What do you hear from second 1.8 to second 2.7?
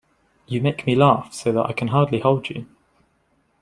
hardly hold you!